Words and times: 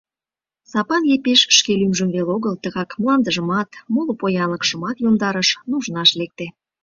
Сапан 0.71 1.03
Епиш 1.15 1.41
шке 1.57 1.71
лӱмжым 1.79 2.09
веле 2.15 2.29
огыл, 2.35 2.53
тыгак 2.63 2.89
мландыжымат, 3.01 3.69
моло 3.93 4.13
поянлыкшымат 4.21 4.95
йомдарыш, 5.03 5.49
нужнаш 5.69 6.09
лекте. 6.19 6.45